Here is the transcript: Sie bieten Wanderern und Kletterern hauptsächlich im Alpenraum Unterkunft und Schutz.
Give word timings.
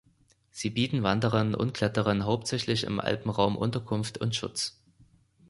Sie 0.49 0.71
bieten 0.71 1.03
Wanderern 1.03 1.53
und 1.53 1.75
Kletterern 1.75 2.25
hauptsächlich 2.25 2.85
im 2.85 2.99
Alpenraum 2.99 3.55
Unterkunft 3.55 4.17
und 4.17 4.35
Schutz. 4.35 4.81